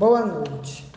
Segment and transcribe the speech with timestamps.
[0.00, 0.90] Boa noite.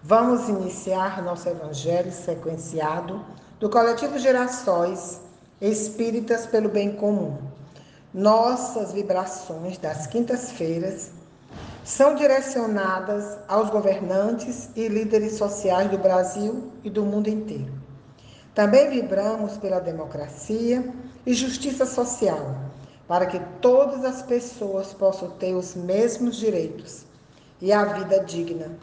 [0.00, 3.20] Vamos iniciar nosso evangelho sequenciado
[3.58, 5.20] do coletivo Gerações
[5.60, 7.36] Espíritas pelo Bem Comum.
[8.14, 11.10] Nossas vibrações das quintas-feiras
[11.82, 17.72] são direcionadas aos governantes e líderes sociais do Brasil e do mundo inteiro.
[18.54, 20.94] Também vibramos pela democracia
[21.26, 22.54] e justiça social,
[23.08, 27.04] para que todas as pessoas possam ter os mesmos direitos
[27.64, 28.76] e a vida digna.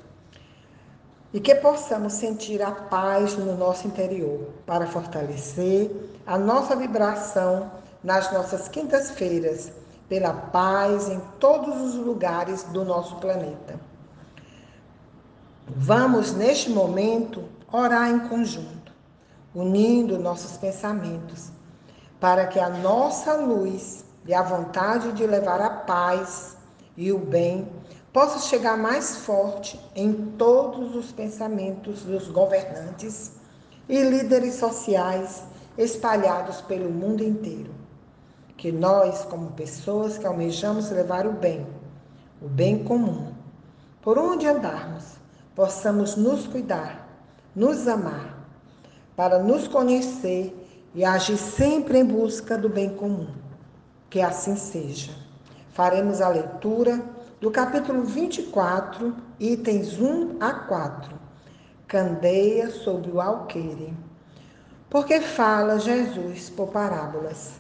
[1.32, 5.92] E que possamos sentir a paz no nosso interior para fortalecer
[6.26, 7.72] a nossa vibração
[8.04, 9.72] nas nossas quintas-feiras,
[10.10, 13.80] pela paz em todos os lugares do nosso planeta.
[15.68, 18.92] Vamos, neste momento, orar em conjunto,
[19.54, 21.52] unindo nossos pensamentos,
[22.20, 26.58] para que a nossa luz e a vontade de levar a paz
[26.98, 27.70] e o bem
[28.14, 33.34] possa chegar mais forte em todos os pensamentos dos governantes
[33.88, 35.44] e líderes sociais
[35.78, 37.72] espalhados pelo mundo inteiro.
[38.58, 41.66] Que nós, como pessoas que almejamos levar o bem,
[42.42, 43.34] o bem comum,
[44.02, 45.16] por onde andarmos,
[45.56, 47.08] possamos nos cuidar,
[47.56, 48.46] nos amar,
[49.16, 50.56] para nos conhecer
[50.94, 53.28] e agir sempre em busca do bem comum.
[54.10, 55.12] Que assim seja.
[55.72, 57.02] Faremos a leitura
[57.42, 61.16] do capítulo 24, itens 1 a 4.
[61.88, 63.96] Candeia sobre o alqueire.
[64.88, 67.60] Porque fala Jesus por parábolas.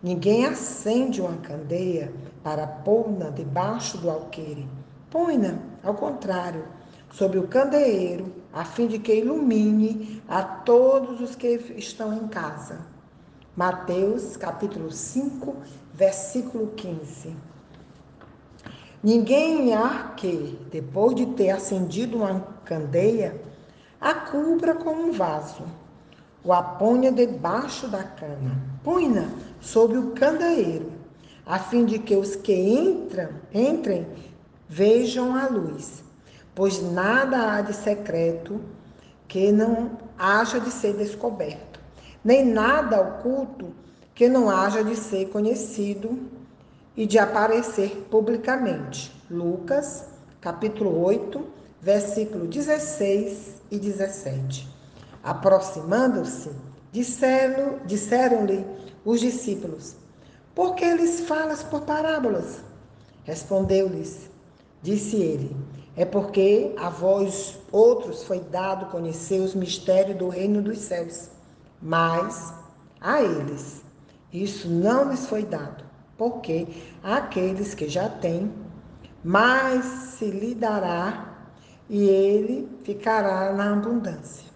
[0.00, 4.68] Ninguém acende uma candeia para pôr-na debaixo do alqueire.
[5.10, 6.64] Põe-na, ao contrário,
[7.10, 12.86] sobre o candeeiro, a fim de que ilumine a todos os que estão em casa.
[13.56, 15.56] Mateus capítulo 5,
[15.92, 17.57] versículo 15.
[19.02, 23.40] Ninguém há que, depois de ter acendido uma candeia,
[24.00, 25.62] a cubra com um vaso,
[26.42, 29.28] ou a ponha debaixo da cama, põe-na
[29.60, 30.90] sobre o candeeiro,
[31.46, 34.04] a fim de que os que entram, entrem
[34.68, 36.02] vejam a luz.
[36.52, 38.60] Pois nada há de secreto
[39.28, 41.78] que não haja de ser descoberto,
[42.24, 43.72] nem nada oculto
[44.12, 46.18] que não haja de ser conhecido
[46.98, 49.14] e de aparecer publicamente.
[49.30, 50.06] Lucas,
[50.40, 51.46] capítulo 8,
[51.80, 54.68] versículo 16 e 17.
[55.22, 56.50] Aproximando-se,
[56.90, 58.64] disseram-lhe disseram
[59.04, 59.94] os discípulos:
[60.56, 62.58] Por que lhes falas por parábolas?
[63.22, 64.28] Respondeu-lhes,
[64.82, 65.56] disse ele:
[65.96, 71.30] É porque a vós outros foi dado conhecer os mistérios do reino dos céus,
[71.80, 72.52] mas
[73.00, 73.82] a eles
[74.32, 75.87] isso não lhes foi dado
[76.18, 76.66] porque
[77.02, 78.52] aqueles que já têm,
[79.22, 81.36] mais se lhe dará
[81.88, 84.48] e ele ficará na abundância.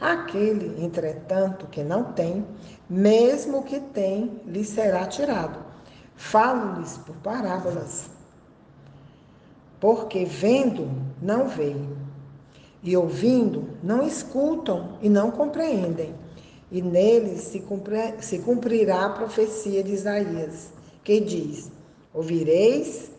[0.00, 2.44] Aquele, entretanto, que não tem,
[2.90, 5.58] mesmo que tem, lhe será tirado.
[6.16, 8.10] Falo-lhes por parábolas.
[9.80, 10.90] Porque vendo,
[11.22, 11.96] não veem,
[12.82, 16.14] e ouvindo, não escutam e não compreendem.
[16.70, 17.64] E neles se,
[18.20, 20.77] se cumprirá a profecia de Isaías
[21.08, 21.72] que diz:
[22.12, 23.10] Ouvireis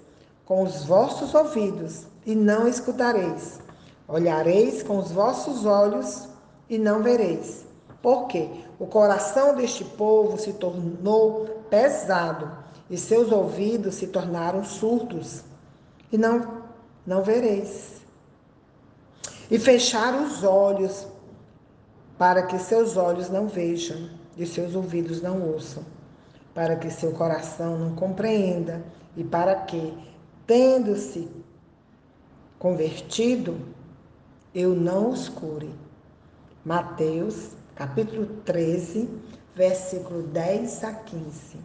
[0.45, 3.59] com os vossos ouvidos e não escutareis.
[4.07, 6.27] Olhareis com os vossos olhos
[6.69, 7.65] e não vereis.
[7.99, 12.51] Porque o coração deste povo se tornou pesado
[12.91, 15.41] e seus ouvidos se tornaram surdos
[16.11, 16.59] e não
[17.07, 18.01] não vereis.
[19.49, 21.07] E fecharam os olhos
[22.19, 25.83] para que seus olhos não vejam e seus ouvidos não ouçam
[26.53, 28.83] para que seu coração não compreenda
[29.15, 29.93] e para que,
[30.45, 31.27] tendo-se
[32.57, 33.57] convertido,
[34.53, 35.73] eu não os cure.
[36.65, 39.09] Mateus, capítulo 13,
[39.55, 41.57] versículo 10 a 15.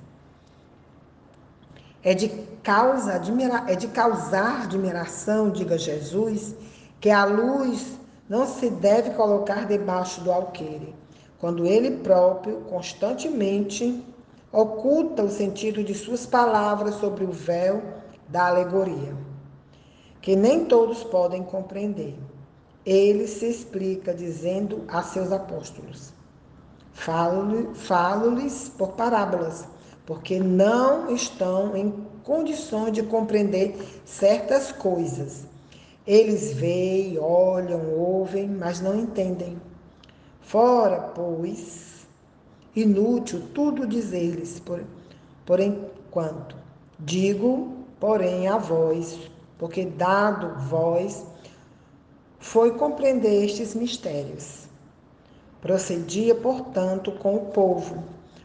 [2.03, 2.28] É de,
[2.62, 6.55] causa, admira, é de causar admiração, diga Jesus,
[7.00, 7.99] que a luz
[8.29, 10.94] não se deve colocar debaixo do alqueire,
[11.38, 14.05] quando ele próprio constantemente
[14.55, 17.83] oculta o sentido de suas palavras sobre o véu
[18.29, 19.17] da alegoria,
[20.23, 22.15] que nem todos podem compreender.
[22.87, 26.12] Ele se explica dizendo a seus apóstolos:
[26.93, 29.67] Falo-lhes por parábolas,
[30.06, 31.93] porque não estão em
[32.23, 35.47] condições de compreender certas coisas.
[36.06, 39.61] Eles veem, olham, ouvem, mas não entendem.
[40.43, 41.94] Fora, pois,
[42.75, 44.82] inútil tudo dizer-lhes, por,
[45.47, 46.56] por enquanto.
[46.99, 49.19] Digo, porém, a vós,
[49.59, 51.25] porque dado vós
[52.38, 54.65] foi compreender estes mistérios.
[55.61, 58.05] Procedia, portanto, com o povo,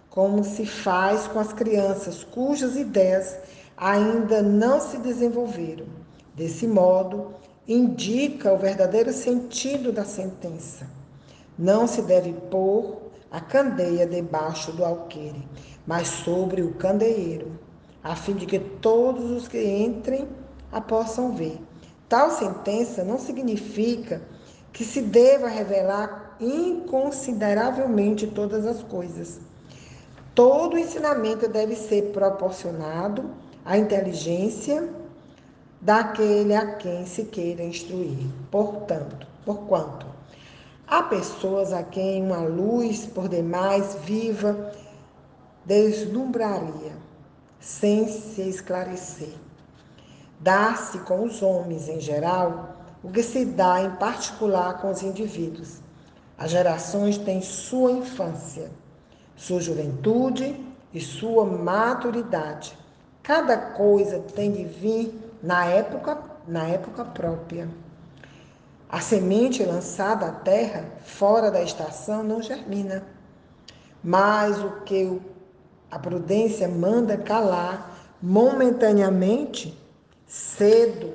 [0.09, 3.35] como se faz com as crianças cujas ideias
[3.75, 5.85] ainda não se desenvolveram.
[6.35, 7.33] Desse modo,
[7.67, 10.87] indica o verdadeiro sentido da sentença.
[11.57, 15.47] Não se deve pôr a candeia debaixo do alqueire,
[15.85, 17.59] mas sobre o candeeiro,
[18.03, 20.27] a fim de que todos os que entrem
[20.71, 21.59] a possam ver.
[22.07, 24.21] Tal sentença não significa
[24.73, 29.39] que se deva revelar inconsideravelmente todas as coisas.
[30.33, 33.29] Todo ensinamento deve ser proporcionado
[33.65, 34.89] à inteligência
[35.81, 38.27] daquele a quem se queira instruir.
[38.49, 40.08] Portanto, porquanto
[40.89, 44.73] há pessoas a quem uma luz por demais viva
[45.63, 46.93] deslumbraria,
[47.59, 49.35] sem se esclarecer.
[50.39, 55.79] Dá-se com os homens em geral o que se dá em particular com os indivíduos.
[56.37, 58.71] As gerações têm sua infância,
[59.35, 62.75] sua juventude e sua maturidade.
[63.21, 67.69] Cada coisa tem de vir na época, na época própria.
[68.89, 73.03] A semente lançada à terra fora da estação não germina.
[74.03, 75.21] Mas o que
[75.91, 79.77] a prudência manda calar momentaneamente
[80.25, 81.13] cedo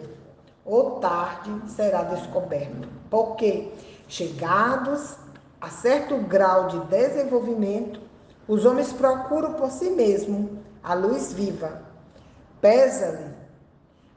[0.64, 2.88] ou tarde será descoberto.
[3.10, 3.72] Porque,
[4.08, 5.16] chegados
[5.60, 8.00] a certo grau de desenvolvimento,
[8.46, 10.50] os homens procuram por si mesmos
[10.82, 11.82] a luz viva.
[12.60, 13.34] Pesa-lhe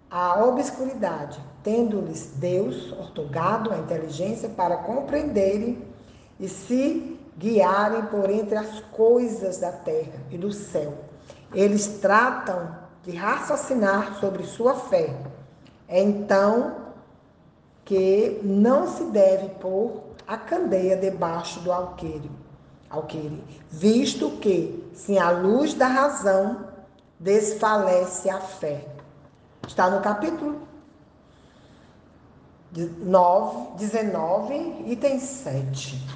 [0.10, 5.86] a obscuridade, tendo-lhes Deus ortogado a inteligência para compreenderem
[6.40, 10.94] e se guiarem por entre as coisas da terra e do céu.
[11.54, 12.74] Eles tratam
[13.04, 15.14] de raciocinar sobre sua fé.
[15.90, 16.94] É então
[17.84, 22.32] que não se deve pôr a candeia debaixo do alqueire,
[22.90, 26.66] alqueire, visto que, sem a luz da razão,
[27.20, 28.88] desfalece a fé.
[29.68, 30.77] Está no capítulo
[32.72, 36.08] 9, 19, item 7.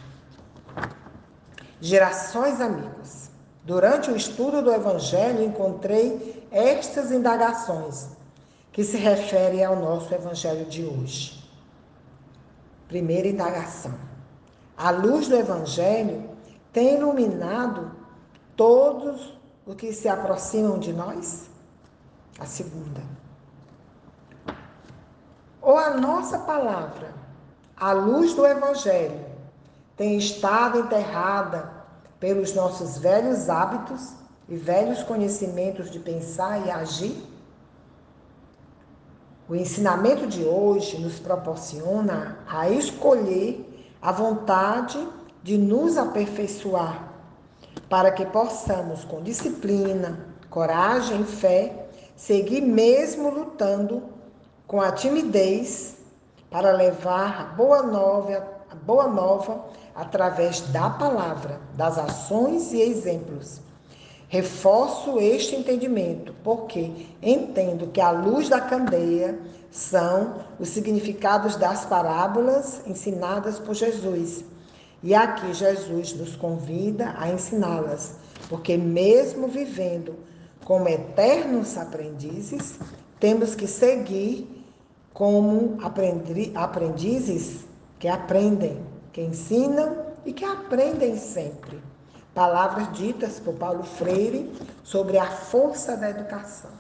[1.80, 3.30] Gerações amigos.
[3.64, 8.08] Durante o estudo do Evangelho, encontrei estas indagações
[8.72, 11.44] que se referem ao nosso evangelho de hoje.
[12.88, 13.94] Primeira indagação:
[14.78, 16.30] a luz do evangelho
[16.72, 17.92] tem iluminado
[18.56, 21.50] todos os que se aproximam de nós?
[22.40, 23.02] A segunda.
[25.72, 27.14] Ou a nossa palavra,
[27.78, 29.26] a luz do evangelho,
[29.96, 31.72] tem estado enterrada
[32.20, 34.10] pelos nossos velhos hábitos
[34.50, 37.26] e velhos conhecimentos de pensar e agir?
[39.48, 45.00] O ensinamento de hoje nos proporciona a escolher a vontade
[45.42, 47.14] de nos aperfeiçoar,
[47.88, 50.20] para que possamos, com disciplina,
[50.50, 54.11] coragem e fé, seguir mesmo lutando
[54.72, 55.98] com a timidez
[56.50, 63.60] para levar a boa nova, a boa nova através da palavra, das ações e exemplos
[64.32, 66.90] Reforço este entendimento, porque
[67.22, 69.38] entendo que a luz da candeia
[69.70, 74.46] são os significados das parábolas ensinadas por Jesus.
[75.04, 78.14] E aqui Jesus nos convida a ensiná-las,
[78.48, 80.16] porque mesmo vivendo
[80.64, 82.80] como eternos aprendizes,
[83.20, 84.61] temos que seguir
[85.14, 85.78] como
[86.54, 87.66] aprendizes
[88.00, 91.82] que aprendem, que ensinam e que aprendem sempre.
[92.34, 94.52] Palavras ditas por Paulo Freire
[94.84, 96.72] sobre a força da educação.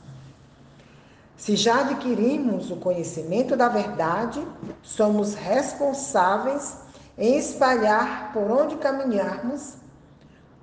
[1.35, 4.45] Se já adquirimos o conhecimento da verdade,
[4.81, 6.77] somos responsáveis
[7.17, 9.73] em espalhar por onde caminharmos,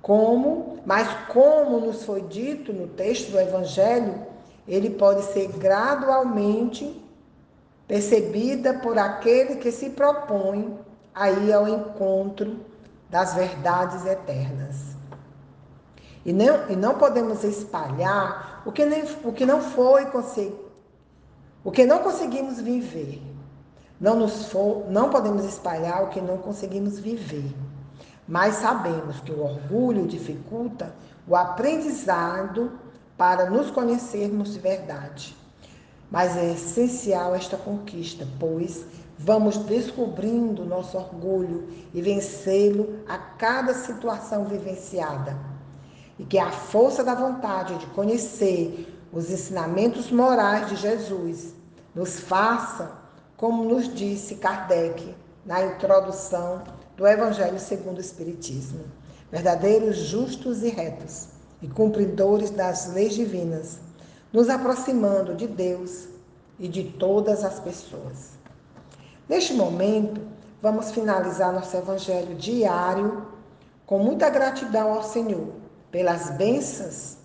[0.01, 4.25] como, mas como nos foi dito no texto do evangelho,
[4.67, 7.08] ele pode ser gradualmente
[7.89, 10.79] percebida por aquele que se propõe
[11.13, 12.59] a ir ao encontro
[13.09, 14.95] das verdades eternas.
[16.23, 20.05] E não, e não podemos espalhar o que, nem, o que não foi
[21.63, 23.23] o que não conseguimos viver.
[23.99, 27.51] Não, nos for, não podemos espalhar o que não conseguimos viver.
[28.27, 30.93] Mas sabemos que o orgulho dificulta
[31.27, 32.71] o aprendizado
[33.17, 35.38] para nos conhecermos de verdade.
[36.09, 38.85] Mas é essencial esta conquista, pois
[39.21, 45.37] Vamos descobrindo nosso orgulho e vencê-lo a cada situação vivenciada.
[46.17, 51.53] E que a força da vontade de conhecer os ensinamentos morais de Jesus
[51.93, 52.93] nos faça,
[53.35, 55.13] como nos disse Kardec
[55.45, 56.63] na introdução
[56.95, 58.85] do Evangelho segundo o Espiritismo,
[59.29, 61.27] verdadeiros justos e retos
[61.61, 63.79] e cumpridores das leis divinas,
[64.31, 66.07] nos aproximando de Deus
[66.59, 68.31] e de todas as pessoas.
[69.27, 70.21] Neste momento,
[70.61, 73.27] vamos finalizar nosso evangelho diário
[73.85, 75.53] com muita gratidão ao Senhor
[75.91, 77.17] pelas bênçãos,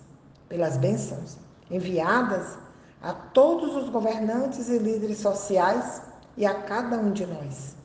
[0.49, 1.37] pelas bênçãos
[1.69, 2.57] enviadas
[3.01, 6.01] a todos os governantes e líderes sociais
[6.35, 7.75] e a cada um de nós.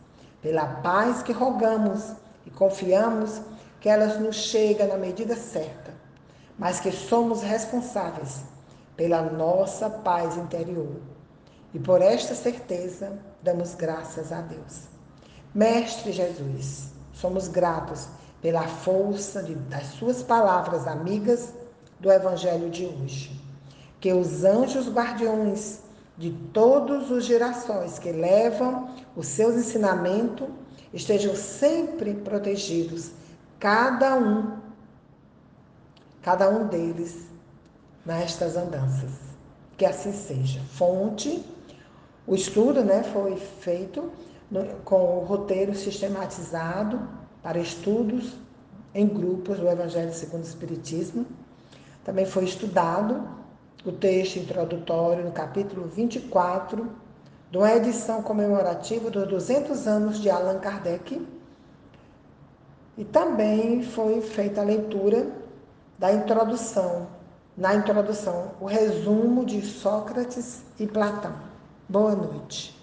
[0.40, 2.12] Pela paz que rogamos
[2.46, 3.40] e confiamos
[3.80, 5.92] que ela nos chega na medida certa,
[6.58, 8.42] mas que somos responsáveis
[9.00, 11.00] pela nossa paz interior.
[11.72, 14.82] E por esta certeza, damos graças a Deus.
[15.54, 18.08] Mestre Jesus, somos gratos
[18.42, 21.54] pela força de, das Suas palavras amigas
[21.98, 23.40] do Evangelho de hoje.
[24.00, 25.80] Que os anjos guardiões
[26.18, 30.46] de todos os gerações que levam os seus ensinamentos
[30.92, 33.12] estejam sempre protegidos,
[33.58, 34.58] cada um,
[36.20, 37.29] cada um deles
[38.04, 39.10] nestas andanças.
[39.76, 40.60] Que assim seja.
[40.72, 41.44] Fonte,
[42.26, 44.10] o estudo né, foi feito
[44.50, 47.08] no, com o roteiro sistematizado
[47.42, 48.36] para estudos
[48.94, 51.26] em grupos do Evangelho segundo o Espiritismo.
[52.04, 53.28] Também foi estudado
[53.84, 56.86] o texto introdutório no capítulo 24,
[57.50, 61.26] de uma edição comemorativa dos 200 anos de Allan Kardec.
[62.96, 65.30] E também foi feita a leitura
[65.98, 67.06] da introdução,
[67.60, 71.34] na introdução, o resumo de Sócrates e Platão.
[71.86, 72.79] Boa noite.